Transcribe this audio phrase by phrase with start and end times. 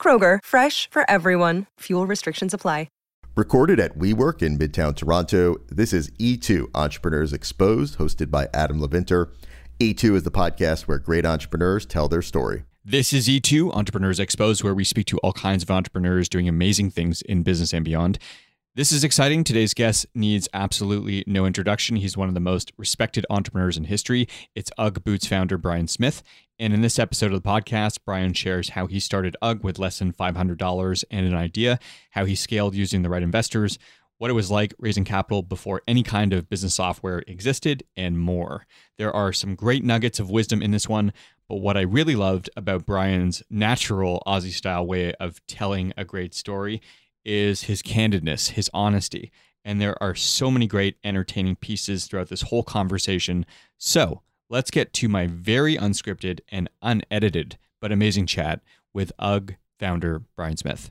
[0.00, 1.66] Kroger, fresh for everyone.
[1.80, 2.88] Fuel restrictions apply.
[3.36, 9.32] Recorded at WeWork in Midtown Toronto, this is E2 Entrepreneurs Exposed, hosted by Adam Leventer.
[9.78, 12.64] E2 is the podcast where great entrepreneurs tell their story.
[12.84, 16.90] This is E2 Entrepreneurs Exposed, where we speak to all kinds of entrepreneurs doing amazing
[16.90, 18.18] things in business and beyond.
[18.76, 19.42] This is exciting.
[19.42, 21.96] Today's guest needs absolutely no introduction.
[21.96, 24.28] He's one of the most respected entrepreneurs in history.
[24.54, 26.22] It's UGG Boots founder Brian Smith.
[26.56, 29.98] And in this episode of the podcast, Brian shares how he started UGG with less
[29.98, 33.76] than $500 and an idea, how he scaled using the right investors,
[34.18, 38.66] what it was like raising capital before any kind of business software existed, and more.
[38.98, 41.12] There are some great nuggets of wisdom in this one,
[41.48, 46.34] but what I really loved about Brian's natural Aussie style way of telling a great
[46.34, 46.80] story
[47.24, 49.30] is his candidness, his honesty.
[49.64, 53.44] And there are so many great entertaining pieces throughout this whole conversation.
[53.76, 58.60] So let's get to my very unscripted and unedited but amazing chat
[58.92, 60.90] with UGG founder Brian Smith.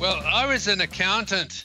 [0.00, 1.64] Well, I was an accountant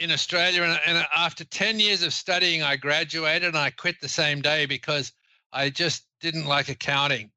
[0.00, 4.08] in Australia, and, and after 10 years of studying, I graduated and I quit the
[4.08, 5.12] same day because
[5.52, 7.30] I just didn't like accounting.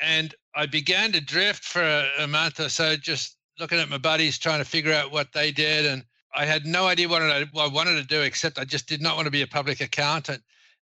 [0.00, 3.98] And I began to drift for a, a, month or so, just looking at my
[3.98, 5.86] buddies, trying to figure out what they did.
[5.86, 8.88] And I had no idea what I, what I wanted to do, except I just
[8.88, 10.42] did not want to be a public accountant.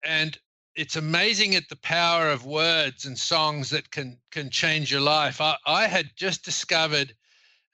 [0.05, 0.37] And
[0.75, 5.41] it's amazing at the power of words and songs that can can change your life.
[5.41, 7.13] I, I had just discovered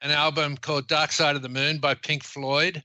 [0.02, 2.82] an album called Dark Side of the Moon by Pink Floyd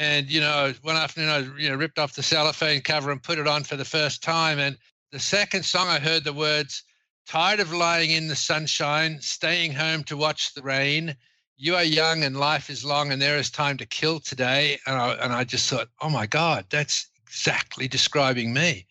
[0.00, 3.38] and you know, one afternoon I you know ripped off the cellophane cover and put
[3.38, 4.58] it on for the first time.
[4.58, 4.78] And
[5.12, 6.82] the second song I heard the words,
[7.26, 11.16] "Tired of lying in the sunshine, staying home to watch the rain."
[11.58, 14.78] You are young and life is long, and there is time to kill today.
[14.86, 18.86] And I and I just thought, oh my God, that's exactly describing me.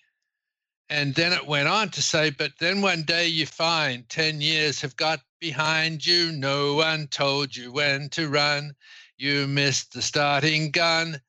[0.89, 4.81] And then it went on to say, but then one day you find 10 years
[4.81, 6.31] have got behind you.
[6.31, 8.75] No one told you when to run
[9.19, 11.19] you missed the starting gun.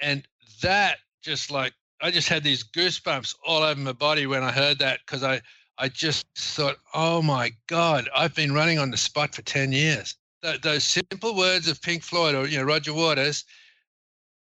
[0.00, 0.26] And
[0.62, 4.78] that just like, I just had these goosebumps all over my body when I heard
[4.78, 5.40] that because I,
[5.78, 10.14] I just thought, oh my God, I've been running on the spot for 10 years.
[10.42, 13.44] Th- those simple words of Pink Floyd or, you know, Roger Waters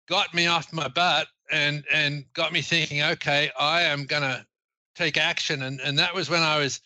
[0.09, 4.45] got me off my butt and, and got me thinking, okay, I am to
[4.95, 5.61] take action.
[5.61, 6.81] And, and that was when I was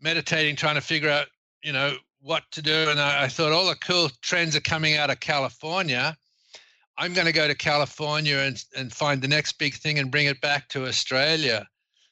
[0.00, 1.28] meditating, trying to figure out,
[1.62, 2.88] you know, what to do.
[2.88, 6.16] And I, I thought all the cool trends are coming out of California.
[6.96, 10.26] I'm going to go to California and, and find the next big thing and bring
[10.26, 11.66] it back to Australia.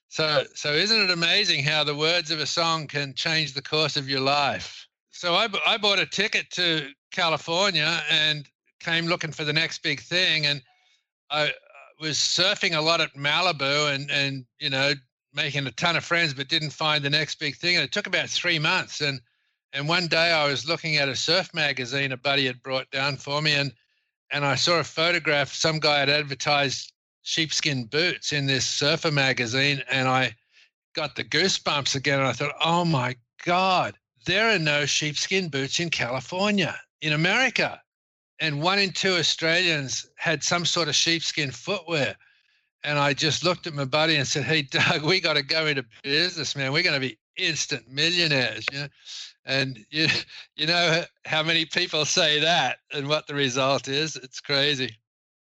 [0.09, 3.97] So, so isn't it amazing how the words of a song can change the course
[3.97, 4.87] of your life?
[5.13, 8.47] So I, I bought a ticket to California and
[8.81, 10.45] came looking for the next big thing.
[10.45, 10.61] And
[11.31, 11.53] I
[11.99, 14.93] was surfing a lot at Malibu and, and, you know,
[15.33, 17.77] making a ton of friends, but didn't find the next big thing.
[17.77, 19.01] And it took about three months.
[19.01, 19.21] And
[19.73, 23.17] and one day I was looking at a surf magazine a buddy had brought down
[23.17, 23.73] for me, and
[24.31, 25.53] and I saw a photograph.
[25.53, 30.35] Some guy had advertised sheepskin boots in this surfer magazine, and I
[30.95, 32.19] got the goosebumps again.
[32.19, 33.95] And I thought, oh my God,
[34.27, 37.81] there are no sheepskin boots in California, in America.
[38.41, 42.17] And one in two Australians had some sort of sheepskin footwear.
[42.85, 45.67] And I just looked at my buddy and said, Hey, Doug, we got to go
[45.67, 46.73] into business, man.
[46.73, 48.67] We're going to be instant millionaires.
[48.73, 48.89] You know?
[49.45, 50.09] And you
[50.57, 54.17] you know how many people say that and what the result is?
[54.17, 54.97] It's crazy.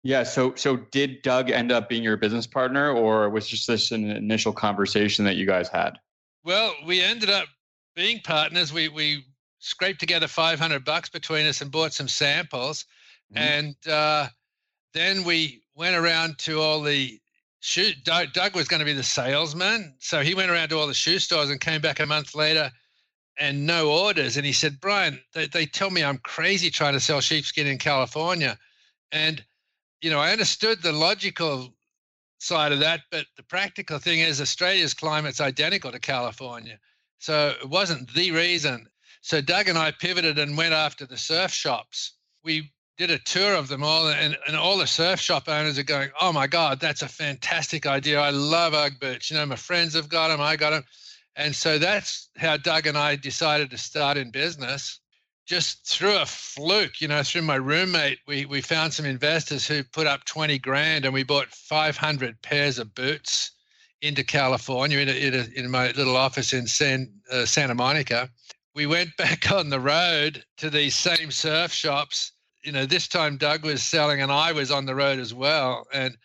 [0.03, 3.91] Yeah so so did doug end up being your business partner or was just this
[3.91, 5.99] an initial conversation that you guys had?
[6.45, 7.49] Well we ended up
[7.95, 8.73] being partners.
[8.73, 9.25] We we
[9.59, 12.85] scraped together 500 bucks between us and bought some samples.
[13.35, 13.43] Mm-hmm.
[13.43, 14.29] and uh,
[14.95, 17.21] then we went around to all the
[17.59, 19.97] shoe doug, doug was going to be the salesman.
[19.99, 22.71] So he went around to all the shoe stores and came back a month later
[23.39, 24.37] and no orders.
[24.37, 27.79] And he said, Brian, they, they tell me I'm crazy trying to sell sheepskin in
[27.79, 28.59] California.
[29.13, 29.45] And,
[30.01, 31.75] you know, I understood the logical
[32.39, 36.79] side of that, but the practical thing is Australia's climate's identical to California.
[37.19, 38.87] So it wasn't the reason.
[39.23, 42.13] So Doug and I pivoted and went after the surf shops.
[42.45, 45.83] We did a tour of them all, and, and all the surf shop owners are
[45.83, 48.21] going, "Oh my God, that's a fantastic idea!
[48.21, 49.31] I love UGG boots.
[49.31, 50.85] You know, my friends have got them, I got them."
[51.37, 55.01] And so that's how Doug and I decided to start in business.
[55.45, 59.85] Just through a fluke, you know, through my roommate, we, we found some investors who
[59.85, 63.53] put up 20 grand and we bought 500 pairs of boots
[64.03, 68.29] into California in, a, in, a, in my little office in San, uh, Santa Monica.
[68.75, 72.33] We went back on the road to these same surf shops.
[72.65, 75.87] You know, this time Doug was selling and I was on the road as well.
[75.93, 76.17] And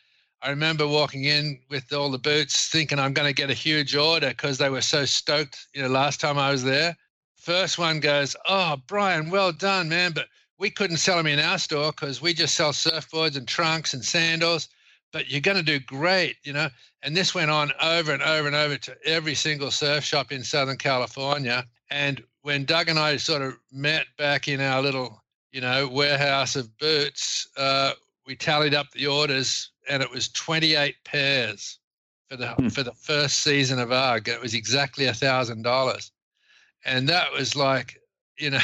[0.44, 3.96] I remember walking in with all the boots thinking I'm going to get a huge
[3.96, 6.98] order because they were so stoked, you know, last time I was there.
[7.36, 10.14] First one goes, Oh, Brian, well done, man.
[10.14, 10.28] But
[10.58, 14.04] we couldn't sell them in our store because we just sell surfboards and trunks and
[14.04, 14.68] sandals.
[15.12, 16.70] But you're going to do great, you know.
[17.04, 20.44] And this went on over and over and over to every single surf shop in
[20.44, 21.66] Southern California.
[21.92, 25.22] And when Doug and I sort of met back in our little,
[25.52, 27.94] you know, warehouse of boots, uh,
[28.26, 31.80] we tallied up the orders and it was 28 pairs
[32.30, 32.68] for the hmm.
[32.70, 34.30] for the first season of UGG.
[34.30, 36.12] It was exactly a thousand dollars,
[36.86, 38.00] and that was like,
[38.38, 38.60] you know,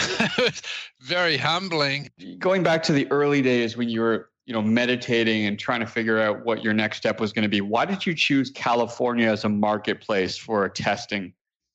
[1.02, 2.10] very humbling.
[2.40, 5.86] Going back to the early days when you were, you know, meditating and trying to
[5.86, 7.62] figure out what your next step was going to be.
[7.62, 11.34] Why did you choose California as a marketplace for testing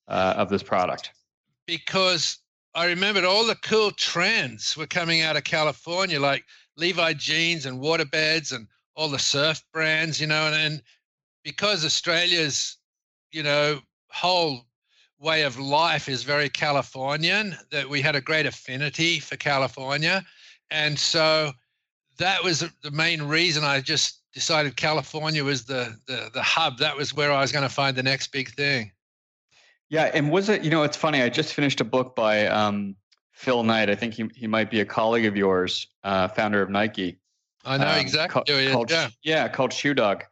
[0.08, 1.12] uh, of this product?
[1.66, 2.38] Because
[2.74, 6.44] I remembered all the cool trends were coming out of California, like
[6.76, 10.82] Levi jeans and waterbeds and all the surf brands, you know, and, and
[11.44, 12.76] because Australia's,
[13.30, 13.80] you know,
[14.10, 14.66] whole
[15.18, 20.24] way of life is very Californian, that we had a great affinity for California.
[20.70, 21.52] And so
[22.18, 26.78] that was the main reason I just decided California was the the, the hub.
[26.78, 28.92] That was where I was going to find the next big thing.
[29.88, 30.64] Yeah, and was it?
[30.64, 31.22] You know, it's funny.
[31.22, 32.96] I just finished a book by um,
[33.32, 33.90] Phil Knight.
[33.90, 37.18] I think he he might be a colleague of yours, uh, founder of Nike.
[37.64, 38.42] I know um, exactly.
[38.46, 39.08] Ca- called, yeah.
[39.22, 40.24] yeah, called Shoe Dog,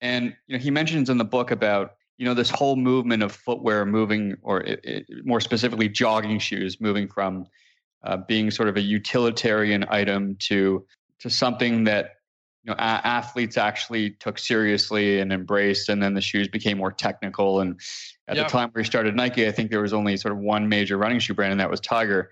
[0.00, 3.32] and you know he mentions in the book about you know this whole movement of
[3.32, 7.46] footwear moving, or it, it, more specifically, jogging shoes moving from
[8.04, 10.84] uh, being sort of a utilitarian item to
[11.20, 12.16] to something that
[12.62, 16.92] you know a- athletes actually took seriously and embraced, and then the shoes became more
[16.92, 17.60] technical.
[17.60, 17.80] And
[18.28, 20.68] at the time where he started Nike, I think there was only sort of one
[20.68, 22.30] major running shoe brand, and that was Tiger.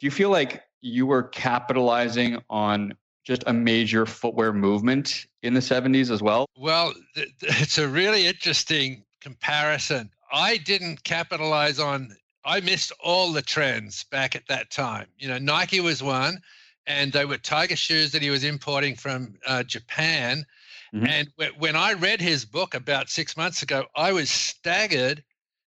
[0.00, 5.60] Do you feel like you were capitalizing on just a major footwear movement in the
[5.60, 6.46] 70s as well?
[6.56, 10.10] Well, th- it's a really interesting comparison.
[10.30, 15.06] I didn't capitalize on, I missed all the trends back at that time.
[15.18, 16.40] You know, Nike was one,
[16.86, 20.44] and they were Tiger shoes that he was importing from uh, Japan.
[20.94, 21.06] Mm-hmm.
[21.06, 25.24] And w- when I read his book about six months ago, I was staggered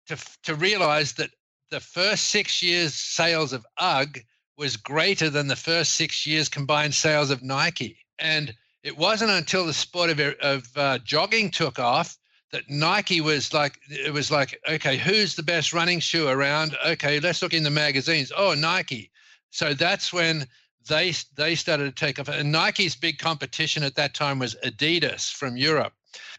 [0.07, 1.29] to, to realize that
[1.69, 4.23] the first six years' sales of UGG
[4.57, 7.97] was greater than the first six years combined sales of Nike.
[8.19, 8.53] And
[8.83, 12.17] it wasn't until the sport of, of uh, jogging took off
[12.51, 16.77] that Nike was like, it was like, okay, who's the best running shoe around?
[16.85, 18.31] Okay, let's look in the magazines.
[18.35, 19.11] Oh, Nike.
[19.49, 20.47] So that's when
[20.87, 22.27] they they started to take off.
[22.27, 25.93] And Nike's big competition at that time was Adidas from Europe.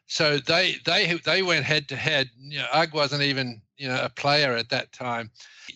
[0.07, 2.31] So they they they went head to head.
[2.39, 5.31] You know, UGG wasn't even you know a player at that time.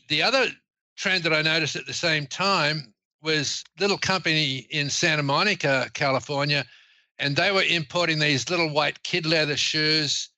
[0.09, 0.49] The other
[1.01, 2.93] trend that I noticed at the same time
[3.23, 6.67] was little company in Santa Monica, California,
[7.19, 10.29] and they were importing these little white kid leather shoes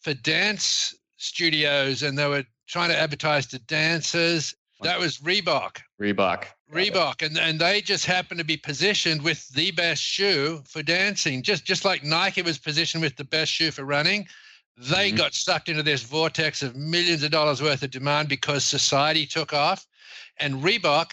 [0.00, 4.52] for dance studios, and they were trying to advertise to dancers.
[4.82, 5.78] That was Reebok.
[6.00, 6.46] Reebok.
[6.72, 11.42] Reebok, and and they just happened to be positioned with the best shoe for dancing,
[11.42, 14.26] just just like Nike was positioned with the best shoe for running.
[14.76, 15.18] They mm-hmm.
[15.18, 19.52] got sucked into this vortex of millions of dollars worth of demand because society took
[19.52, 19.86] off
[20.40, 21.12] and Reebok,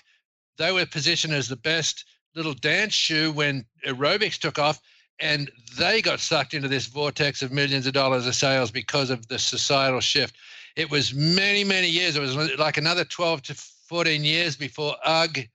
[0.58, 2.06] they were positioned as the best
[2.36, 4.82] little dance shoe when aerobics took off.
[5.20, 9.28] And they got sucked into this vortex of millions of dollars of sales because of
[9.28, 10.36] the societal shift.
[10.76, 12.16] It was many, many years.
[12.16, 15.50] It was like another 12 to 14 years before UGG,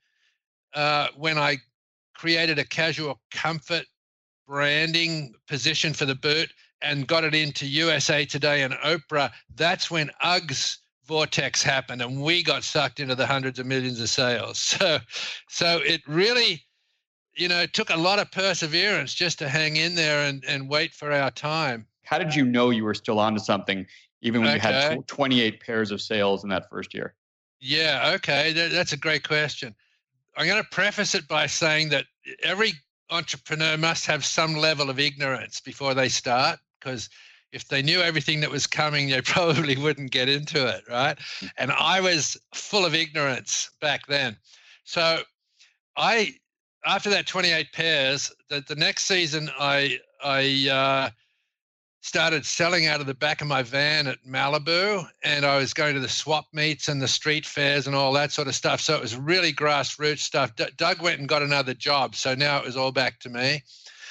[0.74, 1.58] uh, when I
[2.14, 3.84] created a casual comfort
[4.48, 9.30] branding position for the boot and got it into USA Today and Oprah.
[9.54, 14.08] That's when UGG's vortex happened and we got sucked into the hundreds of millions of
[14.08, 14.58] sales.
[14.78, 14.98] So
[15.48, 16.64] so it really
[17.34, 20.68] you know, it took a lot of perseverance just to hang in there and, and
[20.68, 21.86] wait for our time.
[22.04, 23.86] How did you know you were still onto something
[24.20, 24.68] even when okay.
[24.68, 27.14] you had 28 pairs of sales in that first year?
[27.60, 28.52] Yeah, okay.
[28.52, 29.74] That's a great question.
[30.36, 32.06] I'm going to preface it by saying that
[32.42, 32.72] every
[33.10, 37.08] entrepreneur must have some level of ignorance before they start because
[37.52, 41.18] if they knew everything that was coming, they probably wouldn't get into it, right?
[41.56, 44.36] And I was full of ignorance back then.
[44.84, 45.20] So
[45.96, 46.34] I
[46.84, 51.10] after that 28 pairs, the, the next season I I uh,
[52.00, 55.94] started selling out of the back of my van at Malibu, and I was going
[55.94, 58.80] to the swap meets and the street fairs and all that sort of stuff.
[58.80, 60.54] So it was really grassroots stuff.
[60.56, 63.62] D- Doug went and got another job, so now it was all back to me.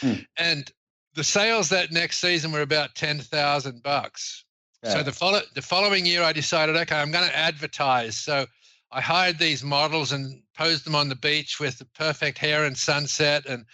[0.01, 0.25] Mm.
[0.37, 0.71] And
[1.13, 4.45] the sales that next season were about ten thousand bucks.
[4.83, 4.93] Yeah.
[4.93, 8.17] So the follow the following year, I decided, okay, I'm going to advertise.
[8.17, 8.45] So
[8.91, 12.77] I hired these models and posed them on the beach with the perfect hair and
[12.77, 13.65] sunset and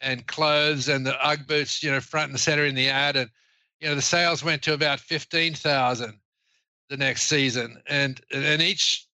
[0.00, 3.16] and clothes and the UGG boots, you know, front and center in the ad.
[3.16, 3.30] And
[3.80, 6.18] you know, the sales went to about fifteen thousand
[6.88, 9.06] the next season, and and each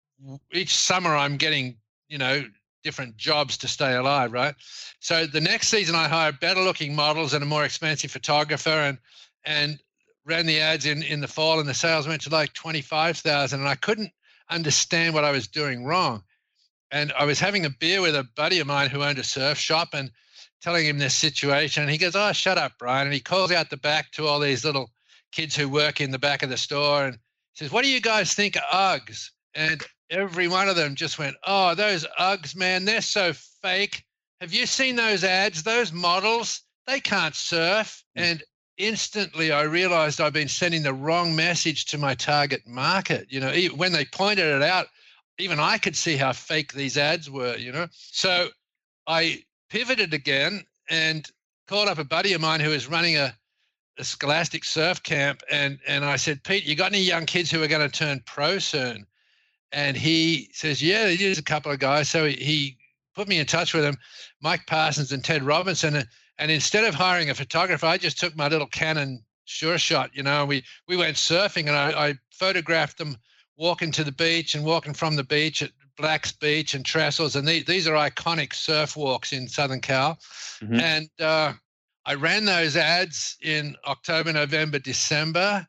[0.53, 1.77] each summer I'm getting
[2.09, 2.45] you know
[2.87, 4.55] different jobs to stay alive, right?
[5.01, 8.99] So the next season I hired better looking models and a more expensive photographer, and
[9.45, 9.79] and
[10.25, 13.19] ran the ads in in the fall, and the sales went to like twenty five
[13.19, 14.13] thousand, and I couldn't
[14.49, 16.23] understand what I was doing wrong.
[16.93, 19.59] And I was having a beer with a buddy of mine who owned a surf
[19.59, 20.11] shop, and
[20.61, 21.83] telling him this situation.
[21.83, 23.07] And he goes, Oh, shut up, Brian.
[23.07, 24.91] And he calls out the back to all these little
[25.33, 27.19] kids who work in the back of the store and
[27.55, 29.31] says, What do you guys think of Uggs?
[29.55, 34.05] And every one of them just went, Oh, those Uggs, man, they're so fake.
[34.41, 35.63] Have you seen those ads?
[35.63, 38.05] Those models, they can't surf.
[38.17, 38.23] Mm.
[38.23, 38.43] And
[38.79, 43.27] instantly I realized I've been sending the wrong message to my target market.
[43.31, 44.87] You know, when they pointed it out,
[45.39, 47.89] even I could see how fake these ads were, you know.
[47.91, 48.49] So
[49.07, 51.29] I pivoted again and
[51.69, 53.35] called up a buddy of mine who was running a,
[53.99, 55.43] a scholastic surf camp.
[55.51, 58.23] And, and I said, Pete, you got any young kids who are going to turn
[58.25, 59.07] pro soon?
[59.73, 62.09] And he says, yeah, there's a couple of guys.
[62.09, 62.77] So he,
[63.17, 63.97] put me in touch with them,
[64.43, 65.97] Mike Parsons and Ted Robinson.
[65.97, 66.07] And,
[66.39, 70.23] and instead of hiring a photographer, I just took my little Canon Sure Shot, you
[70.23, 73.17] know, we, we went surfing and I, I photographed them
[73.57, 77.49] walking to the beach and walking from the beach at Black's Beach and Trestles, and
[77.49, 80.19] these, these are iconic surf walks in Southern Cal.
[80.61, 80.81] Mm-hmm.
[80.81, 81.55] And uh,
[82.05, 85.67] I ran those ads in October, November, December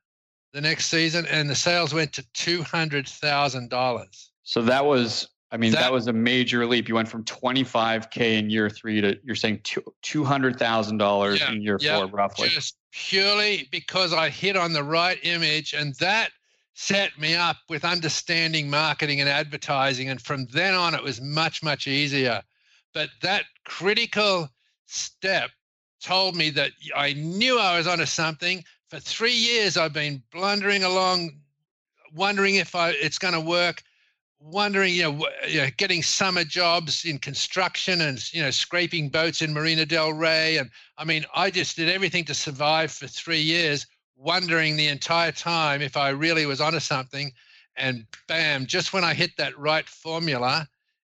[0.53, 4.31] the next season, and the sales went to two hundred thousand dollars.
[4.43, 6.87] So that was, I mean, that, that, was a major leap.
[6.87, 9.61] You went from twenty five k in year three to you're saying
[10.01, 12.49] two hundred thousand yeah, dollars in year yeah, four, roughly.
[12.49, 16.31] Just purely because I hit on the right image, and that
[16.79, 20.09] set me up with understanding marketing and advertising.
[20.09, 22.43] And from then on, it was much, much easier.
[22.93, 24.47] But that critical
[24.85, 25.49] step
[25.99, 28.63] told me that I knew I was onto something.
[28.89, 31.31] For three years, I've been blundering along,
[32.13, 33.83] wondering if I, it's going to work,
[34.39, 39.41] wondering, you know, you know, getting summer jobs in construction and, you know, scraping boats
[39.41, 40.57] in Marina Del Rey.
[40.57, 45.31] And I mean, I just did everything to survive for three years wondering the entire
[45.31, 47.31] time if I really was onto something.
[47.75, 50.67] And bam, just when I hit that right formula,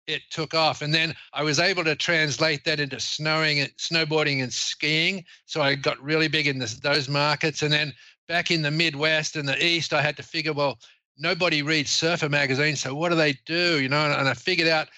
[0.08, 0.82] it took off.
[0.82, 5.24] And then I was able to translate that into snowing, snowboarding, and skiing.
[5.44, 7.62] So I got really big in this, those markets.
[7.62, 7.92] And then
[8.26, 10.78] back in the Midwest and the East, I had to figure, well,
[11.18, 12.80] nobody reads surfer magazines.
[12.80, 13.80] So what do they do?
[13.80, 14.88] You know, and I figured out,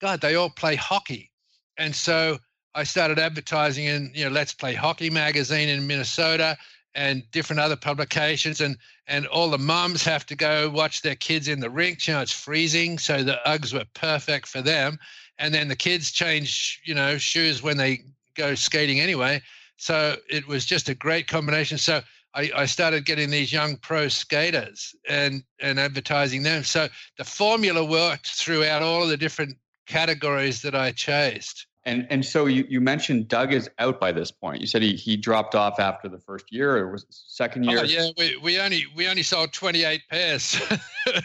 [0.00, 1.30] God, they all play hockey.
[1.78, 2.38] And so
[2.74, 6.56] I started advertising in, you know, Let's Play Hockey magazine in Minnesota
[6.94, 11.48] and different other publications and and all the mums have to go watch their kids
[11.48, 14.98] in the rink you know it's freezing so the uggs were perfect for them.
[15.38, 18.04] And then the kids change you know shoes when they
[18.34, 19.42] go skating anyway.
[19.76, 21.78] So it was just a great combination.
[21.78, 22.02] So
[22.34, 26.64] I, I started getting these young pro skaters and and advertising them.
[26.64, 29.56] So the formula worked throughout all of the different
[29.86, 34.30] categories that i chased and and so you, you mentioned Doug is out by this
[34.30, 34.60] point.
[34.60, 37.80] You said he he dropped off after the first year or was second year?
[37.80, 40.60] Oh, yeah, we, we only we only sold 28 pairs.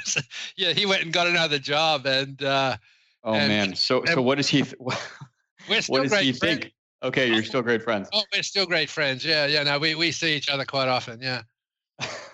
[0.56, 2.78] yeah, he went and got another job and uh,
[3.26, 3.76] Oh and, man.
[3.76, 4.76] So so what does he th-
[5.70, 6.60] we're still what does great he friends.
[6.60, 6.74] think?
[7.04, 8.08] Okay, you're still great friends.
[8.14, 9.26] Oh, we're still great friends.
[9.26, 9.64] Yeah, yeah.
[9.64, 11.20] No, we, we see each other quite often.
[11.22, 11.42] Yeah.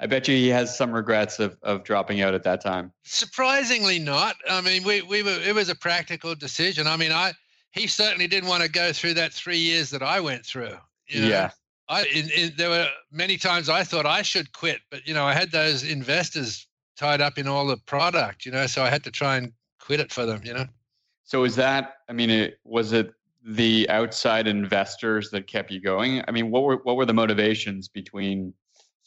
[0.00, 2.92] I bet you he has some regrets of, of dropping out at that time.
[3.04, 4.36] Surprisingly not.
[4.48, 6.86] I mean, we, we were it was a practical decision.
[6.86, 7.32] I mean, I
[7.72, 10.76] he certainly didn't want to go through that three years that I went through.
[11.08, 11.28] You know?
[11.28, 11.50] Yeah.
[11.88, 15.24] I in, in, there were many times I thought I should quit, but you know
[15.24, 19.02] I had those investors tied up in all the product, you know, so I had
[19.04, 20.66] to try and quit it for them, you know.
[21.24, 21.96] So is that?
[22.08, 23.12] I mean, it, was it
[23.44, 26.22] the outside investors that kept you going?
[26.28, 28.54] I mean, what were what were the motivations between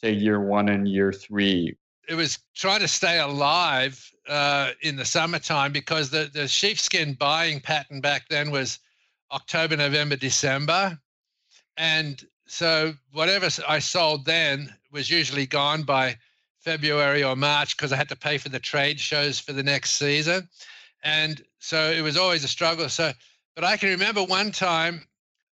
[0.00, 1.76] say year one and year three?
[2.08, 7.60] It was trying to stay alive uh, in the summertime because the, the sheepskin buying
[7.60, 8.78] pattern back then was
[9.32, 10.98] October, November, December.
[11.76, 16.16] And so whatever I sold then was usually gone by
[16.60, 19.92] February or March because I had to pay for the trade shows for the next
[19.92, 20.48] season.
[21.02, 22.88] And so it was always a struggle.
[22.88, 23.12] So
[23.54, 25.06] But I can remember one time,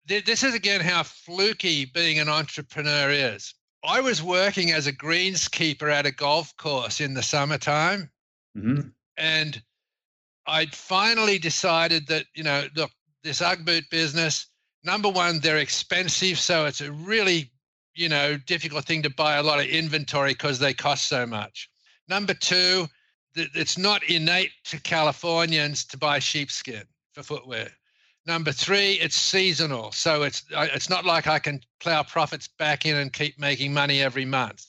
[0.05, 3.53] this is again how fluky being an entrepreneur is.
[3.83, 8.09] I was working as a greenskeeper at a golf course in the summertime.
[8.57, 8.89] Mm-hmm.
[9.17, 9.61] And
[10.47, 12.91] I'd finally decided that, you know, look,
[13.23, 14.47] this Ugg boot business,
[14.83, 16.39] number one, they're expensive.
[16.39, 17.51] So it's a really,
[17.95, 21.69] you know, difficult thing to buy a lot of inventory because they cost so much.
[22.07, 22.87] Number two,
[23.35, 26.83] it's not innate to Californians to buy sheepskin
[27.13, 27.69] for footwear.
[28.25, 32.97] Number three, it's seasonal, so it's it's not like I can plow profits back in
[32.97, 34.65] and keep making money every month.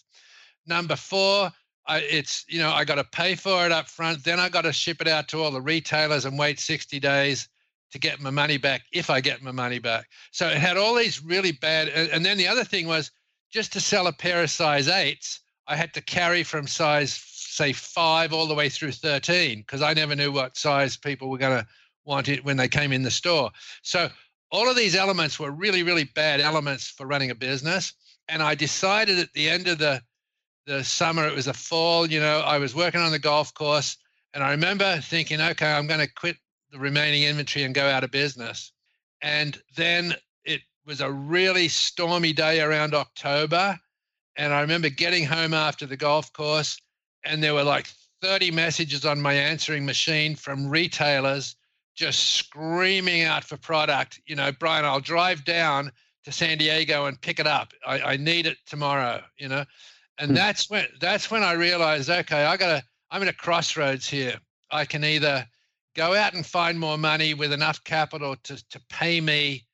[0.67, 1.51] Number four,
[1.87, 4.63] I, it's you know I got to pay for it up front, then I got
[4.63, 7.49] to ship it out to all the retailers and wait 60 days
[7.91, 10.09] to get my money back if I get my money back.
[10.31, 13.11] So it had all these really bad, and, then the other thing was
[13.51, 17.73] just to sell a pair of size eights, I had to carry from size say
[17.73, 21.59] five all the way through 13 because I never knew what size people were going
[21.59, 21.67] to
[22.11, 23.51] want it when they came in the store.
[23.83, 24.11] So
[24.53, 27.95] all of these elements were really, really bad elements for running a business.
[28.29, 30.03] And I decided at the end of the
[30.67, 33.97] the summer, it was a fall, you know, I was working on the golf course.
[34.35, 36.37] And I remember thinking, okay, I'm going to quit
[36.71, 38.71] the remaining inventory and go out of business.
[39.23, 40.15] And then
[40.45, 43.81] it was a really stormy day around October.
[44.37, 46.79] And I remember getting home after the golf course
[47.25, 47.89] and there were like
[48.23, 51.57] 30 messages on my answering machine from retailers
[51.95, 54.21] just screaming out for product.
[54.27, 55.91] You know, Brian, I'll drive down
[56.25, 57.73] to San Diego and pick it up.
[57.87, 59.23] I, I need it tomorrow.
[59.39, 59.65] You know,
[60.19, 60.35] and hmm.
[60.35, 62.83] that's when that's when I realized, okay, I gotta.
[63.13, 64.39] I'm at a crossroads here.
[64.71, 65.45] I can either
[65.97, 69.67] go out and find more money with enough capital to to pay me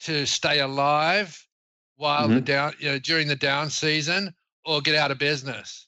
[0.00, 1.46] to stay alive
[1.96, 2.36] while mm-hmm.
[2.36, 4.34] the down, you know, during the down season,
[4.64, 5.86] or get out of business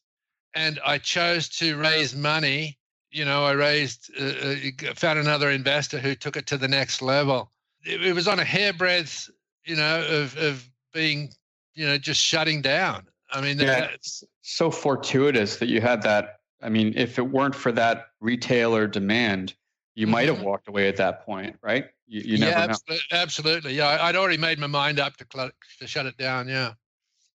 [0.56, 2.78] and I chose to raise money.
[3.16, 7.00] You know, I raised, uh, uh found another investor who took it to the next
[7.00, 7.50] level.
[7.82, 9.30] It, it was on a hairbreadth,
[9.64, 11.32] you know, of, of being,
[11.74, 13.06] you know, just shutting down.
[13.30, 16.40] I mean, yeah, it's so fortuitous that you had that.
[16.60, 19.54] I mean, if it weren't for that retailer demand,
[19.94, 20.12] you mm-hmm.
[20.12, 20.44] might have mm-hmm.
[20.44, 21.86] walked away at that point, right?
[22.06, 22.96] You, you never yeah, know.
[23.12, 23.72] absolutely.
[23.72, 26.48] Yeah, I'd already made my mind up to cl- to shut it down.
[26.48, 26.74] Yeah.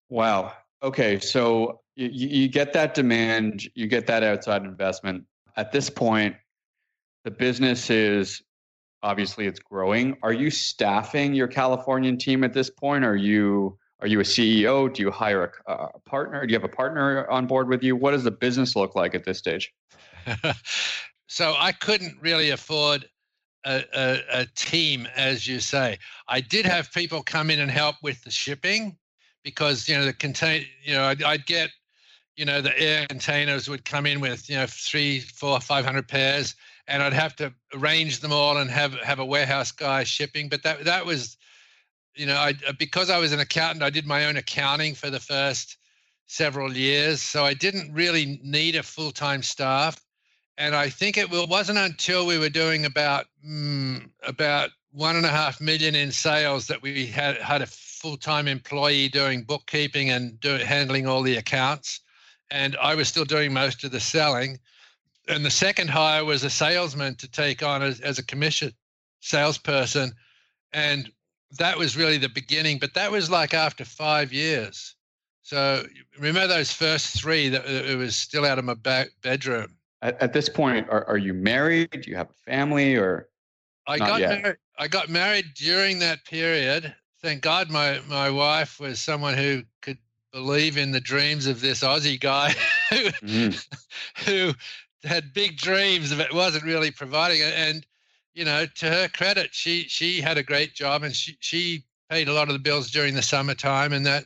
[0.09, 0.53] Wow.
[0.83, 5.25] Okay, so you, you get that demand, you get that outside investment.
[5.57, 6.35] At this point,
[7.23, 8.41] the business is
[9.03, 10.17] obviously it's growing.
[10.23, 13.03] Are you staffing your Californian team at this point?
[13.03, 14.91] Are you are you a CEO?
[14.91, 16.45] Do you hire a, a partner?
[16.45, 17.95] Do you have a partner on board with you?
[17.95, 19.71] What does the business look like at this stage?
[21.27, 23.07] so I couldn't really afford
[23.65, 25.99] a, a, a, team, as you say.
[26.27, 28.97] I did have people come in and help with the shipping
[29.43, 31.69] because you know the contain you know I'd, I'd, get
[32.35, 36.07] you know the air containers would come in with you know three four five hundred
[36.07, 36.55] pairs
[36.87, 40.63] and i'd have to arrange them all and have have a warehouse guy shipping but
[40.63, 41.37] that that was
[42.15, 45.19] you know i because i was an accountant i did my own accounting for the
[45.19, 45.77] first
[46.27, 50.01] several years so i didn't really need a full-time staff
[50.57, 55.29] and i think it wasn't until we were doing about mm, about one and a
[55.29, 60.55] half million in sales that we had had a full-time employee doing bookkeeping and do,
[60.55, 62.01] handling all the accounts
[62.51, 64.59] and i was still doing most of the selling
[65.27, 68.71] and the second hire was a salesman to take on as, as a commission
[69.19, 70.11] salesperson
[70.73, 71.11] and
[71.57, 74.95] that was really the beginning but that was like after five years
[75.41, 75.83] so
[76.17, 80.21] remember those first three that uh, it was still out of my back bedroom at,
[80.21, 83.27] at this point are, are you married do you have a family or
[83.87, 84.41] I got yet.
[84.41, 84.57] married.
[84.77, 86.93] I got married during that period.
[87.21, 89.97] Thank God, my my wife was someone who could
[90.31, 92.49] believe in the dreams of this Aussie guy
[92.89, 93.67] who, mm.
[94.25, 94.53] who
[95.03, 97.53] had big dreams but wasn't really providing it.
[97.55, 97.85] And
[98.33, 102.27] you know, to her credit, she she had a great job and she she paid
[102.27, 104.25] a lot of the bills during the summertime, and that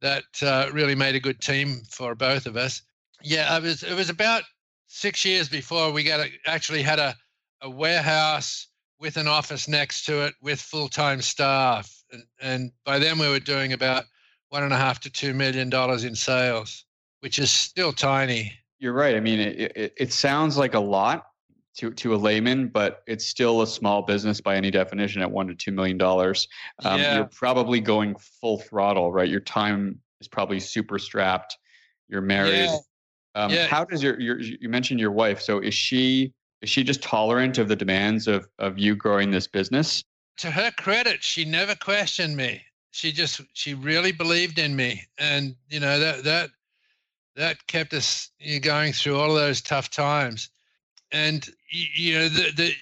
[0.00, 2.82] that uh, really made a good team for both of us.
[3.22, 4.42] Yeah, it was it was about
[4.88, 7.16] six years before we got a, actually had a
[7.62, 8.66] a warehouse
[8.98, 13.40] with an office next to it with full-time staff and, and by then we were
[13.40, 14.04] doing about
[14.50, 16.84] one and a half to two million dollars in sales
[17.20, 21.26] which is still tiny you're right i mean it, it, it, sounds like a lot
[21.76, 25.46] to, to a layman but it's still a small business by any definition at one
[25.46, 26.48] to two million dollars
[26.84, 27.16] um, yeah.
[27.16, 31.56] you're probably going full throttle right your time is probably super strapped
[32.08, 32.78] you're married yeah.
[33.34, 33.66] Um, yeah.
[33.66, 36.32] how does your, your you mentioned your wife so is she
[36.62, 40.02] is she just tolerant of the demands of of you growing this business?
[40.38, 42.62] To her credit, she never questioned me.
[42.98, 46.50] She just she really believed in me, and you know that that
[47.36, 50.50] that kept us you know, going through all of those tough times.
[51.12, 52.72] And you know the the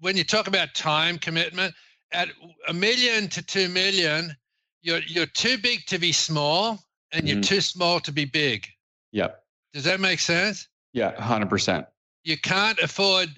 [0.00, 1.74] when you talk about time commitment,
[2.10, 2.28] at
[2.66, 4.36] a million to two million,
[4.82, 6.80] you're you're too big to be small,
[7.12, 7.54] and you're mm-hmm.
[7.54, 8.66] too small to be big.
[9.12, 9.44] Yep.
[9.72, 10.66] Does that make sense?
[10.92, 11.86] Yeah, hundred percent.
[12.24, 13.28] You can't afford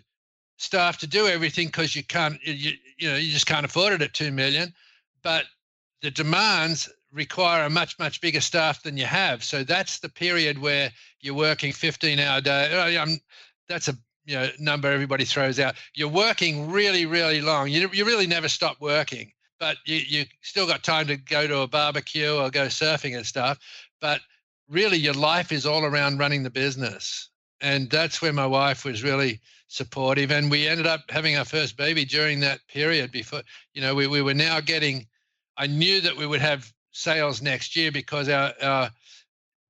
[0.56, 2.38] staff to do everything because you can't.
[2.46, 4.72] You you know you just can't afford it at two million,
[5.22, 5.44] but
[6.04, 9.42] the demands require a much much bigger staff than you have.
[9.42, 12.96] So that's the period where you're working 15 hour day.
[12.98, 13.18] Uh, I'm,
[13.70, 15.76] that's a you know number everybody throws out.
[15.94, 17.68] You're working really really long.
[17.70, 21.60] You you really never stop working, but you you still got time to go to
[21.60, 23.58] a barbecue or go surfing and stuff.
[23.98, 24.20] But
[24.68, 27.30] really, your life is all around running the business,
[27.62, 30.30] and that's where my wife was really supportive.
[30.30, 33.10] And we ended up having our first baby during that period.
[33.10, 33.40] Before
[33.72, 35.06] you know, we we were now getting.
[35.56, 38.90] I knew that we would have sales next year because our, our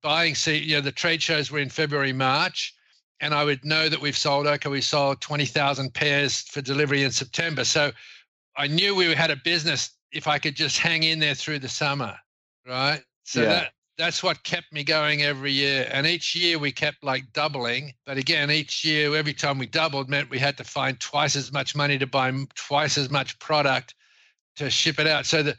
[0.01, 2.75] buying seat, you know, the trade shows were in February, March
[3.21, 7.11] and I would know that we've sold, okay, we sold 20,000 pairs for delivery in
[7.11, 7.63] September.
[7.63, 7.91] So
[8.57, 11.69] I knew we had a business if I could just hang in there through the
[11.69, 12.15] summer,
[12.67, 13.01] right?
[13.23, 13.49] So yeah.
[13.49, 15.87] that that's what kept me going every year.
[15.89, 17.93] And each year we kept like doubling.
[18.05, 21.53] But again, each year, every time we doubled meant we had to find twice as
[21.53, 23.95] much money to buy twice as much product
[24.57, 25.25] to ship it out.
[25.25, 25.55] So the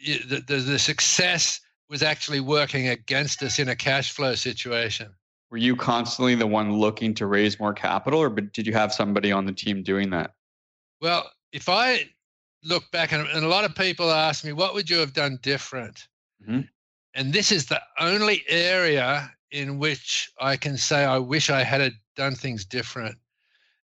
[0.00, 5.12] the, the, the success was actually working against us in a cash flow situation.
[5.50, 9.32] Were you constantly the one looking to raise more capital or did you have somebody
[9.32, 10.34] on the team doing that?
[11.00, 12.08] Well if i
[12.62, 15.38] look back and, and a lot of people ask me what would you have done
[15.42, 16.06] different?
[16.42, 16.60] Mm-hmm.
[17.14, 21.92] and this is the only area in which i can say i wish i had
[22.16, 23.16] done things different.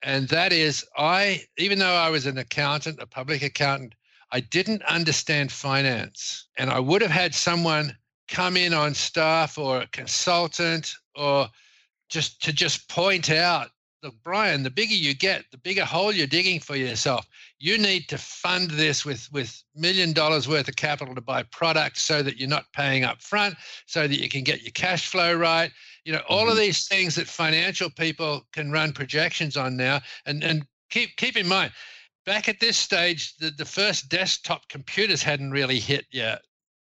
[0.03, 3.95] And that is i even though i was an accountant a public accountant
[4.35, 7.95] i didn't understand finance and i would have had someone
[8.27, 11.47] come in on staff or a consultant or
[12.09, 13.69] just to just point out
[14.03, 17.25] look brian the bigger you get the bigger hole you're digging for yourself
[17.59, 22.01] you need to fund this with with million dollars worth of capital to buy products
[22.01, 25.33] so that you're not paying up front so that you can get your cash flow
[25.33, 25.71] right
[26.03, 26.51] you know all mm-hmm.
[26.51, 31.37] of these things that financial people can run projections on now and and keep keep
[31.37, 31.71] in mind
[32.25, 36.41] back at this stage the, the first desktop computers hadn't really hit yet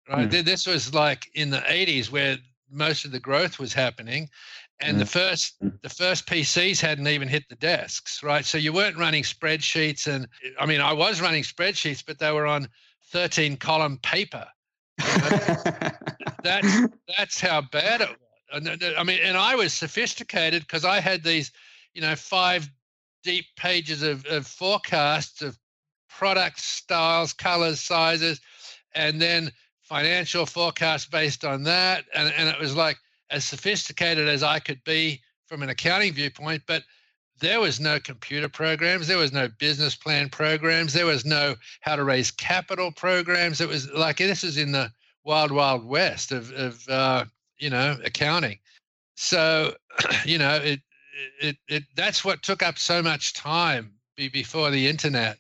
[0.10, 0.44] right mm.
[0.44, 2.38] this was like in the 80s where
[2.72, 4.30] most of the growth was happening
[4.82, 5.00] and mm.
[5.00, 8.46] the first the first PCs hadn't even hit the desks, right?
[8.46, 10.28] So you weren't running spreadsheets, and
[10.60, 12.70] I mean, I was running spreadsheets, but they were on
[13.12, 14.46] 13 column paper.
[16.44, 16.88] that's
[17.18, 18.94] that's how bad it was.
[18.98, 21.52] I mean, and I was sophisticated because I had these,
[21.94, 22.70] you know, five
[23.24, 25.58] deep pages of, of forecasts of
[26.10, 28.40] product styles, colors, sizes,
[28.96, 29.52] and then
[29.82, 32.06] financial forecasts based on that.
[32.14, 32.98] And, and it was like
[33.30, 36.84] as sophisticated as I could be from an accounting viewpoint, but
[37.40, 41.96] there was no computer programs, there was no business plan programs, there was no how
[41.96, 43.62] to raise capital programs.
[43.62, 44.92] It was like this is in the
[45.24, 47.26] wild, wild west of, of uh,
[47.58, 48.60] you know, accounting.
[49.16, 49.76] So,
[50.26, 50.82] you know, it,
[51.42, 55.38] it, it, that's what took up so much time before the internet.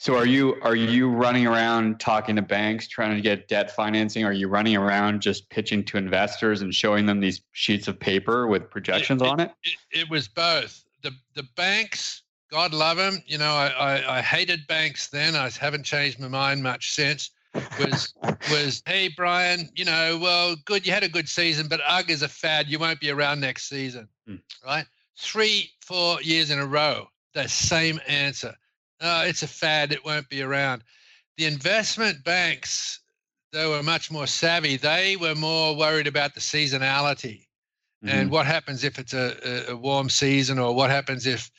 [0.00, 4.24] So are you are you running around talking to banks trying to get debt financing?
[4.24, 8.46] Are you running around just pitching to investors and showing them these sheets of paper
[8.46, 9.50] with projections it, on it?
[9.62, 9.76] it?
[9.90, 10.10] it?
[10.10, 10.82] was both.
[11.02, 13.22] The the banks, God love them.
[13.26, 15.36] You know, I, I, I hated banks then.
[15.36, 17.30] I haven't changed my mind much since.
[17.54, 18.14] Was
[18.50, 20.86] was hey Brian, you know, well, good.
[20.86, 22.68] You had a good season, but UGG is a fad.
[22.68, 24.36] You won't be around next season, hmm.
[24.64, 24.86] right?
[25.18, 28.54] Three, four years in a row, the same answer
[29.00, 30.84] uh, it's a fad, it won't be around.
[31.36, 33.00] The investment banks,
[33.52, 34.76] they were much more savvy.
[34.76, 37.46] They were more worried about the seasonality
[38.04, 38.08] mm-hmm.
[38.08, 41.50] and what happens if it's a, a warm season or what happens if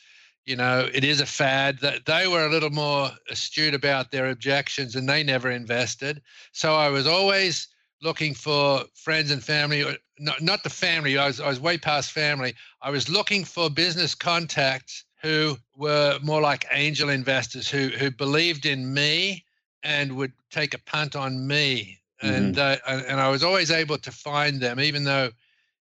[0.46, 4.30] you know it is a fad that they were a little more astute about their
[4.30, 6.20] objections and they never invested
[6.52, 7.68] so i was always
[8.02, 11.78] looking for friends and family or not, not the family I was, I was way
[11.78, 17.88] past family i was looking for business contacts who were more like angel investors who
[17.88, 19.44] who believed in me
[19.82, 21.98] and would take a punt on me.
[22.22, 22.34] Mm-hmm.
[22.34, 25.30] And uh, and I was always able to find them, even though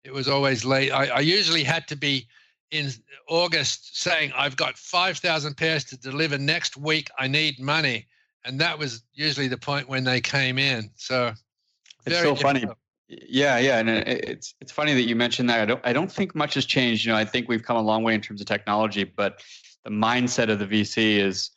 [0.03, 0.91] it was always late.
[0.91, 2.27] I, I usually had to be
[2.71, 2.91] in
[3.27, 7.09] August saying, "I've got five thousand pairs to deliver next week.
[7.17, 8.07] I need money,"
[8.45, 10.91] and that was usually the point when they came in.
[10.95, 11.33] So
[12.05, 12.41] it's so difficult.
[12.41, 12.65] funny
[13.09, 15.61] yeah, yeah, and it's it's funny that you mentioned that.
[15.61, 17.05] I don't I don't think much has changed.
[17.05, 19.41] You know, I think we've come a long way in terms of technology, but
[19.85, 21.51] the mindset of the VC is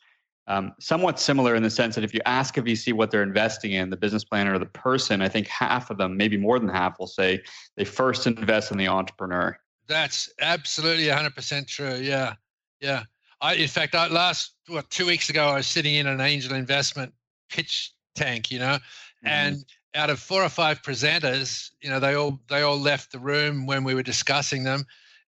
[0.47, 3.73] um, somewhat similar in the sense that if you ask a VC what they're investing
[3.73, 6.69] in, the business planner or the person, I think half of them, maybe more than
[6.69, 7.41] half, will say
[7.75, 9.57] they first invest in the entrepreneur.
[9.91, 11.95] That's absolutely 100% true.
[11.95, 12.35] Yeah,
[12.79, 13.03] yeah.
[13.41, 16.53] I, in fact, I last what two weeks ago, I was sitting in an angel
[16.53, 17.13] investment
[17.49, 19.27] pitch tank, you know, mm-hmm.
[19.27, 23.19] and out of four or five presenters, you know, they all they all left the
[23.19, 24.85] room when we were discussing them,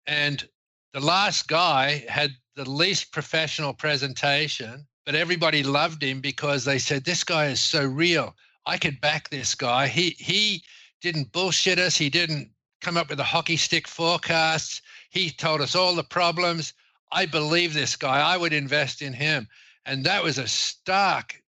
[0.08, 0.48] and
[0.94, 7.04] the last guy had the least professional presentation, but everybody loved him because they said
[7.04, 8.34] this guy is so real.
[8.66, 9.88] I could back this guy.
[9.88, 10.64] He he
[11.02, 11.98] didn't bullshit us.
[11.98, 12.53] He didn't
[12.84, 14.82] come up with a hockey stick forecasts.
[15.10, 16.74] He told us all the problems.
[17.12, 18.20] I believe this guy.
[18.20, 19.48] I would invest in him.
[19.86, 21.42] And that was a stark,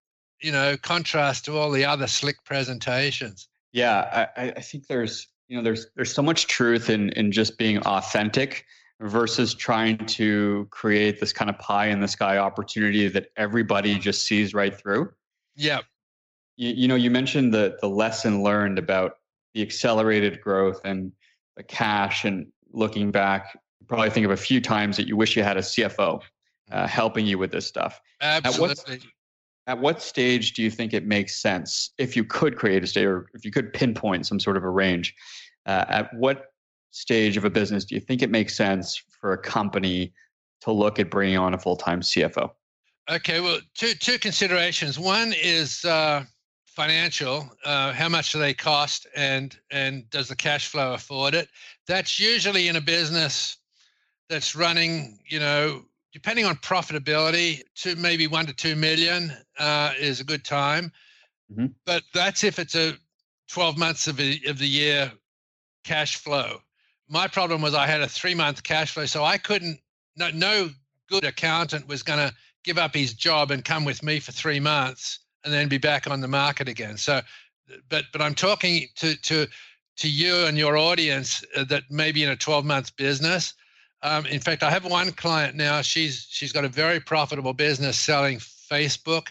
[0.41, 3.47] you know, contrast to all the other slick presentations.
[3.71, 7.57] Yeah, I, I think there's, you know, there's there's so much truth in in just
[7.57, 8.65] being authentic
[8.99, 14.25] versus trying to create this kind of pie in the sky opportunity that everybody just
[14.25, 15.11] sees right through.
[15.55, 15.79] Yeah.
[16.55, 19.17] You, you know, you mentioned the the lesson learned about
[19.53, 21.11] the accelerated growth and
[21.55, 25.43] the cash and looking back probably think of a few times that you wish you
[25.43, 26.85] had a CFO uh, mm-hmm.
[26.85, 28.01] helping you with this stuff.
[28.21, 28.95] Absolutely.
[28.95, 29.07] At what,
[29.67, 33.05] at what, stage do you think it makes sense, if you could create a state
[33.05, 35.13] or if you could pinpoint some sort of a range,
[35.65, 36.45] uh, at what
[36.91, 40.13] stage of a business do you think it makes sense for a company
[40.61, 42.51] to look at bringing on a full time CFO?
[43.11, 44.97] Okay, well, two two considerations.
[44.97, 46.23] One is uh,
[46.73, 47.49] financial.
[47.63, 51.47] Uh, how much do they cost, and and does the cash flow afford it?
[51.87, 53.57] That's usually in a business
[54.29, 60.19] that's running, you know, depending on profitability, to maybe one to two million uh, is
[60.19, 60.91] a good time.
[61.51, 61.67] Mm-hmm.
[61.85, 62.93] But that's if it's a
[63.49, 65.11] 12 months of, a, of the year
[65.83, 66.59] cash flow.
[67.09, 69.79] My problem was I had a three month cash flow, so I couldn't.
[70.15, 70.69] No, no
[71.09, 72.33] good accountant was going to
[72.63, 76.09] give up his job and come with me for three months and then be back
[76.09, 76.97] on the market again.
[76.97, 77.21] So,
[77.89, 79.47] but but I'm talking to to
[79.97, 83.53] to you and your audience uh, that maybe in a 12 month business
[84.03, 85.81] um, in fact, I have one client now.
[85.81, 89.27] She's she's got a very profitable business selling Facebook,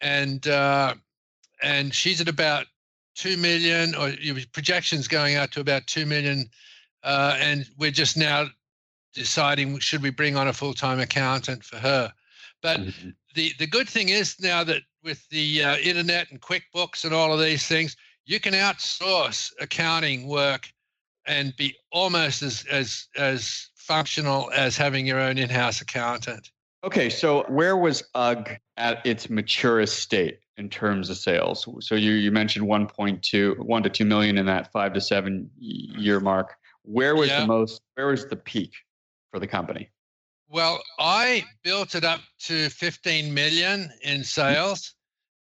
[0.00, 0.94] and uh,
[1.62, 2.66] and she's at about
[3.14, 4.12] two million, or
[4.52, 6.48] projections going out to about two million,
[7.02, 8.46] uh, and we're just now
[9.12, 12.10] deciding should we bring on a full time accountant for her.
[12.62, 13.10] But mm-hmm.
[13.34, 17.32] the the good thing is now that with the uh, internet and QuickBooks and all
[17.32, 20.70] of these things, you can outsource accounting work
[21.26, 26.50] and be almost as as as functional as having your own in-house accountant.
[26.84, 31.66] Okay, so where was UGG at its maturest state in terms of sales?
[31.80, 36.20] So you you mentioned 1.2, 1 to 2 million in that 5 to 7 year
[36.20, 36.54] mark.
[36.82, 37.40] Where was yeah.
[37.40, 38.72] the most where was the peak
[39.30, 39.88] for the company?
[40.50, 44.94] Well, I built it up to 15 million in sales.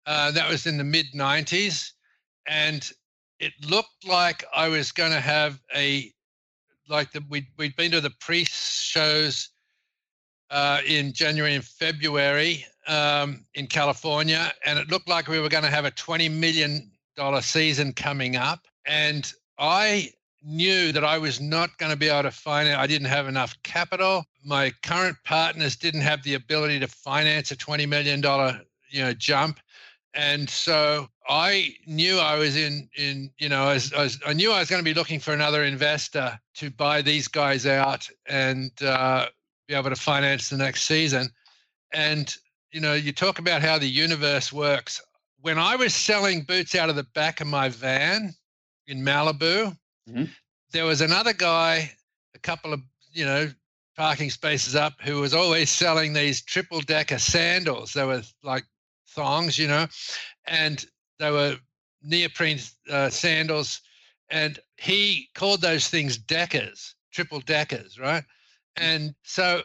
[0.07, 1.91] Uh, that was in the mid 90s.
[2.47, 2.89] And
[3.39, 6.11] it looked like I was going to have a
[6.89, 9.49] like the, we'd, we'd been to the priest shows
[10.49, 15.65] uh, in January and February um, in California, and it looked like we were going
[15.65, 16.89] to have a $20 million
[17.41, 18.61] season coming up.
[18.85, 22.77] And I knew that I was not going to be able to finance.
[22.77, 24.23] I didn't have enough capital.
[24.45, 28.21] My current partners didn't have the ability to finance a $20 million
[28.89, 29.59] you know, jump
[30.17, 34.59] and so I knew I was in in you know as, as I knew I
[34.59, 39.27] was going to be looking for another investor to buy these guys out and uh,
[39.67, 41.29] be able to finance the next season.
[41.93, 42.35] And
[42.71, 45.01] you know, you talk about how the universe works.
[45.41, 48.33] When I was selling boots out of the back of my van
[48.87, 49.77] in Malibu,
[50.09, 50.23] mm-hmm.
[50.71, 51.91] there was another guy,
[52.33, 52.81] a couple of
[53.13, 53.51] you know
[53.95, 57.93] parking spaces up, who was always selling these triple decker sandals.
[57.93, 58.63] They were like
[59.17, 59.87] thongs, you know,
[60.45, 60.85] and
[61.19, 61.57] they were
[62.03, 63.81] neoprene uh, sandals.
[64.29, 68.23] And he called those things deckers, triple deckers, right?
[68.75, 69.63] And so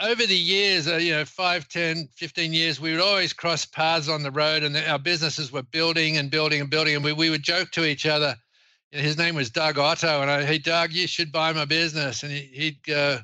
[0.00, 4.08] over the years, uh, you know, 5, 10, 15 years, we would always cross paths
[4.08, 6.96] on the road and our businesses were building and building and building.
[6.96, 8.34] And we, we would joke to each other.
[8.90, 10.20] his name was Doug Otto.
[10.20, 12.24] And I, hey, Doug, you should buy my business.
[12.24, 13.20] And he, he'd go,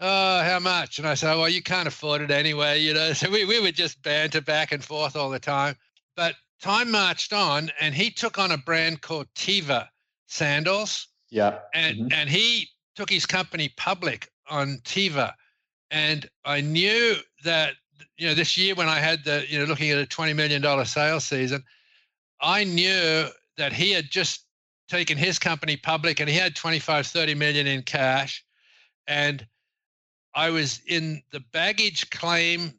[0.00, 0.98] oh, how much?
[0.98, 3.12] And I said, well, you can't afford it anyway, you know.
[3.12, 5.76] So we, we would just banter back and forth all the time.
[6.16, 9.88] But time marched on and he took on a brand called Teva
[10.26, 11.08] sandals.
[11.30, 11.58] Yeah.
[11.74, 12.12] And mm-hmm.
[12.12, 15.32] and he took his company public on Teva.
[15.90, 17.74] And I knew that,
[18.16, 20.84] you know, this year when I had the, you know, looking at a $20 million
[20.84, 21.62] sales season,
[22.40, 24.46] I knew that he had just
[24.88, 28.44] taken his company public and he had 25, 30 million in cash.
[29.06, 29.46] And
[30.36, 32.74] I was in the baggage claim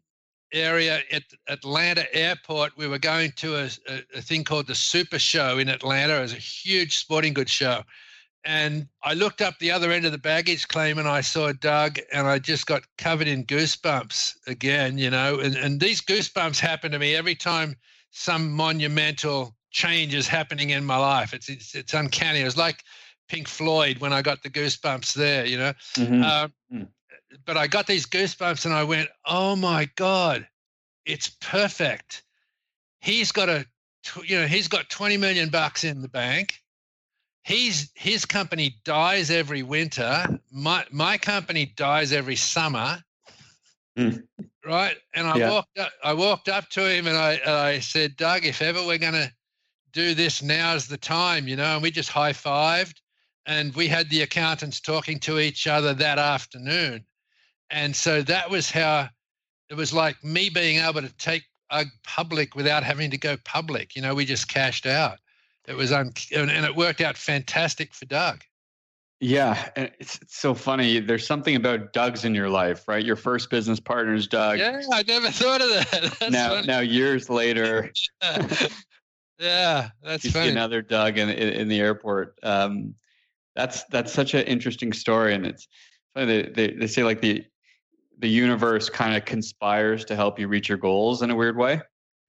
[0.53, 2.77] area at Atlanta Airport.
[2.77, 6.17] We were going to a, a, a, thing called the Super Show in Atlanta.
[6.17, 7.83] It was a huge sporting goods show.
[8.45, 11.97] And I looked up the other end of the baggage claim and I saw Doug
[12.13, 15.39] and I just got covered in goosebumps again, you know.
[15.39, 17.75] And, and these goosebumps happen to me every time
[18.11, 21.33] some monumental change is happening in my life.
[21.33, 22.39] It's, it's, it's uncanny.
[22.39, 22.83] It was like
[23.27, 25.73] Pink Floyd when I got the goosebumps there, you know.
[25.97, 26.23] Mm-hmm.
[26.23, 26.87] Uh, mm.
[27.45, 30.47] But I got these goosebumps and I went, oh my God,
[31.05, 32.23] it's perfect.
[32.99, 33.65] He's got a,
[34.23, 36.55] you know, he's got 20 million bucks in the bank.
[37.43, 40.39] He's his company dies every winter.
[40.51, 43.01] My my company dies every summer.
[43.97, 44.27] Mm.
[44.65, 44.97] Right.
[45.13, 45.49] And I yeah.
[45.51, 48.97] walked up, I walked up to him and I I said, Doug, if ever we're
[48.97, 49.31] gonna
[49.93, 52.99] do this, now's the time, you know, and we just high fived
[53.45, 57.05] and we had the accountants talking to each other that afternoon.
[57.69, 59.09] And so that was how
[59.69, 63.95] it was like me being able to take a public without having to go public.
[63.95, 65.19] You know, we just cashed out.
[65.67, 68.41] It was un- and it worked out fantastic for Doug.
[69.19, 70.99] Yeah, it's, it's so funny.
[70.99, 73.03] There's something about Doug's in your life, right?
[73.03, 74.59] Your first business partner is Doug.
[74.59, 76.15] Yeah, I never thought of that.
[76.19, 76.67] That's now, funny.
[76.67, 77.91] now years later,
[79.39, 80.45] yeah, that's you funny.
[80.45, 82.37] see another Doug in, in, in the airport.
[82.43, 82.93] Um,
[83.55, 85.67] that's that's such an interesting story, and it's
[86.13, 86.43] funny.
[86.43, 87.43] They, they, they say like the
[88.19, 91.81] the universe kind of conspires to help you reach your goals in a weird way.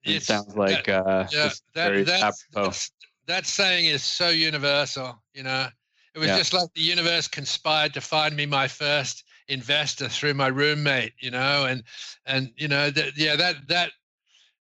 [0.04, 2.92] It sounds like that, uh, yeah, that, that's, that's,
[3.26, 5.20] that saying is so universal.
[5.34, 5.66] You know,
[6.14, 6.38] it was yeah.
[6.38, 11.12] just like the universe conspired to find me my first investor through my roommate.
[11.20, 11.82] You know, and
[12.26, 13.90] and you know that yeah that that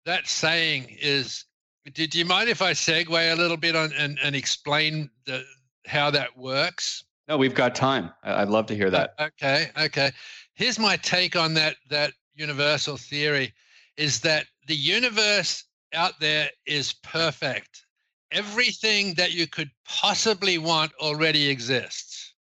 [0.06, 1.46] that saying is.
[1.94, 5.44] Do, do you mind if I segue a little bit on and, and explain the
[5.86, 7.04] how that works?
[7.28, 8.10] No, we've got time.
[8.24, 9.16] I'd love to hear that.
[9.20, 10.12] Okay, okay.
[10.56, 13.54] Here's my take on that that universal theory
[13.98, 17.86] is that the universe out there is perfect.
[18.32, 22.34] Everything that you could possibly want already exists.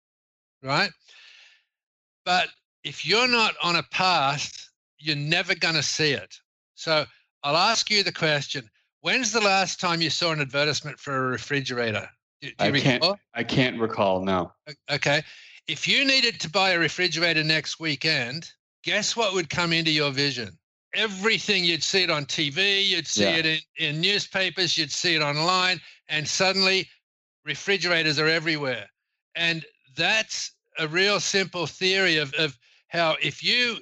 [0.64, 0.90] Right?
[2.26, 2.50] But
[2.84, 6.36] if you're not on a path, you're never going to see it.
[6.76, 7.06] So
[7.44, 8.70] I'll ask you the question
[9.02, 12.10] when's the last time you saw an advertisement for a refrigerator?
[12.42, 13.04] Do, do I can't.
[13.34, 14.24] I can't recall.
[14.24, 14.52] No.
[14.90, 15.22] Okay.
[15.68, 18.52] If you needed to buy a refrigerator next weekend,
[18.84, 20.58] guess what would come into your vision?
[20.94, 23.38] Everything you'd see it on TV, you'd see yeah.
[23.38, 26.88] it in, in newspapers, you'd see it online, and suddenly
[27.46, 28.88] refrigerators are everywhere.
[29.36, 32.58] And that's a real simple theory of, of
[32.90, 33.78] how if you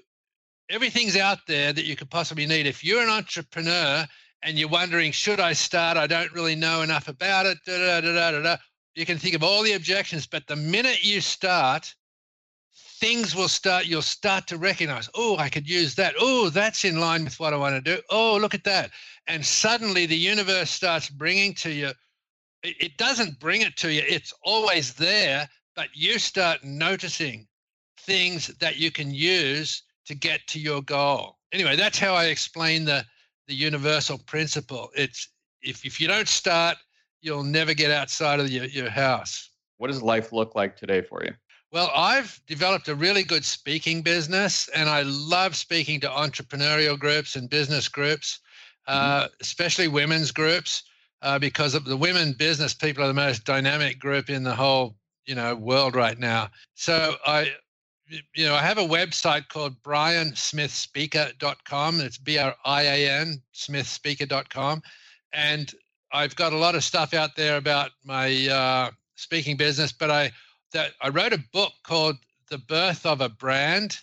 [0.72, 2.66] everything's out there that you could possibly need.
[2.66, 4.08] If you're an entrepreneur
[4.42, 5.98] and you're wondering, should I start?
[5.98, 7.58] I don't really know enough about it.
[7.66, 8.58] Da, da, da, da, da.
[8.96, 11.94] You can think of all the objections, but the minute you start,
[13.00, 16.14] things will start, you'll start to recognize, oh, I could use that.
[16.20, 18.02] Oh, that's in line with what I want to do.
[18.10, 18.92] Oh, look at that.
[19.28, 21.92] And suddenly the universe starts bringing to you,
[22.64, 27.48] it doesn't bring it to you, it's always there, but you start noticing
[27.98, 31.38] things that you can use to get to your goal.
[31.54, 33.06] Anyway, that's how I explain the
[33.48, 34.90] the universal principle.
[34.96, 35.28] It's
[35.62, 36.78] if, if you don't start,
[37.22, 39.50] you'll never get outside of your, your house.
[39.78, 41.34] What does life look like today for you?
[41.72, 47.36] Well, I've developed a really good speaking business, and I love speaking to entrepreneurial groups
[47.36, 48.40] and business groups,
[48.88, 49.34] uh, mm-hmm.
[49.40, 50.84] especially women's groups,
[51.22, 54.96] uh, because of the women business people are the most dynamic group in the whole
[55.26, 56.50] you know world right now.
[56.74, 57.54] So I
[58.34, 62.02] you know, I have a website called briansmithspeaker.com.
[62.02, 64.82] It's B R I A N smithspeaker.com.
[65.34, 65.74] And
[66.14, 70.32] I've got a lot of stuff out there about my uh, speaking business, but I
[70.74, 72.18] that I wrote a book called
[72.50, 74.00] The Birth of a Brand,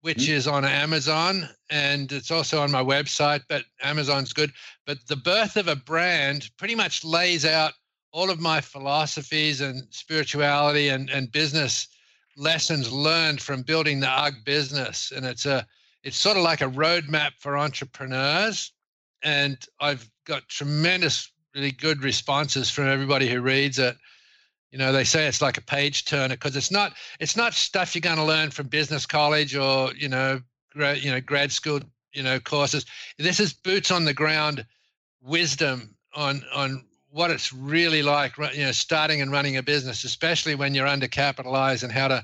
[0.00, 0.34] which mm-hmm.
[0.34, 4.52] is on Amazon and it's also on my website, but Amazon's good.
[4.86, 7.72] But The Birth of a Brand pretty much lays out
[8.12, 11.88] all of my philosophies and spirituality and, and business
[12.36, 15.12] lessons learned from building the UGG business.
[15.14, 15.66] And it's a
[16.02, 18.72] it's sort of like a roadmap for entrepreneurs.
[19.22, 23.96] And I've got tremendous, really good responses from everybody who reads it.
[24.70, 27.94] You know, they say it's like a page turner because it's not it's not stuff
[27.94, 30.40] you're going to learn from business college or you know
[30.74, 31.80] you know grad school
[32.12, 32.84] you know courses.
[33.18, 34.66] This is boots on the ground
[35.22, 40.54] wisdom on on what it's really like, you know, starting and running a business, especially
[40.54, 42.22] when you're undercapitalized and how to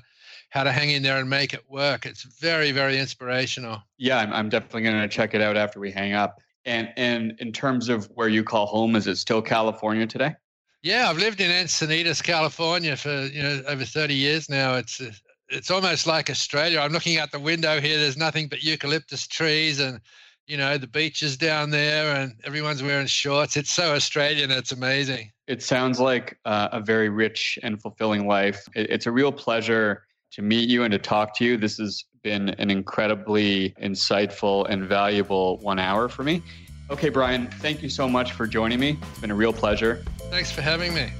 [0.49, 2.05] how to hang in there and make it work.
[2.05, 3.81] It's very, very inspirational.
[3.97, 6.39] Yeah, I'm, I'm definitely going to check it out after we hang up.
[6.65, 10.35] And and in terms of where you call home, is it still California today?
[10.81, 14.75] Yeah, I've lived in Encinitas, California for you know over 30 years now.
[14.75, 15.01] It's
[15.49, 16.79] it's almost like Australia.
[16.79, 17.97] I'm looking out the window here.
[17.97, 19.99] There's nothing but eucalyptus trees and
[20.47, 23.55] you know, the beaches down there and everyone's wearing shorts.
[23.55, 24.51] It's so Australian.
[24.51, 25.31] It's amazing.
[25.47, 28.65] It sounds like uh, a very rich and fulfilling life.
[28.75, 31.57] It, it's a real pleasure to meet you and to talk to you.
[31.57, 36.41] This has been an incredibly insightful and valuable one hour for me.
[36.89, 38.97] Okay, Brian, thank you so much for joining me.
[39.11, 40.03] It's been a real pleasure.
[40.29, 41.11] Thanks for having me.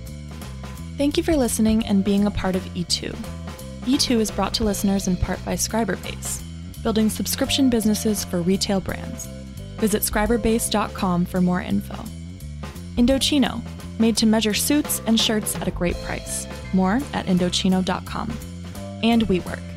[0.98, 3.16] Thank you for listening and being a part of E2.
[3.82, 6.42] E2 is brought to listeners in part by Scriberbase,
[6.84, 9.28] building subscription businesses for retail brands.
[9.78, 11.96] Visit scriberbase.com for more info.
[12.96, 13.62] Indochino,
[14.00, 16.48] made to measure suits and shirts at a great price.
[16.74, 18.32] More at indochino.com.
[19.04, 19.73] And WeWork.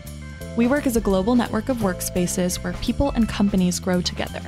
[0.57, 4.41] WeWork is a global network of workspaces where people and companies grow together.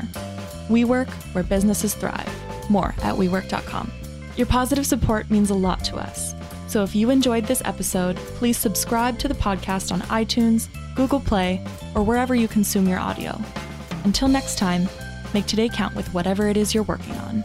[0.71, 2.31] WeWork, where businesses thrive.
[2.71, 3.93] More at WeWork.com.
[4.35, 6.35] Your positive support means a lot to us.
[6.67, 11.63] So if you enjoyed this episode, please subscribe to the podcast on iTunes, Google Play,
[11.95, 13.39] or wherever you consume your audio.
[14.05, 14.89] Until next time,
[15.35, 17.45] make today count with whatever it is you're working on.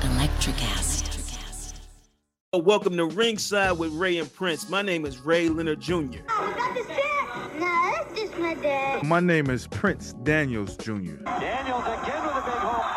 [0.00, 1.74] Electricast.
[2.54, 4.70] Welcome to Ringside with Ray and Prince.
[4.70, 5.92] My name is Ray Leonard Jr.
[5.92, 7.60] Oh, is that the set?
[7.60, 9.04] No, that's just my dad.
[9.04, 10.92] My name is Prince Daniels Jr.
[10.92, 12.96] Daniels again with a big home.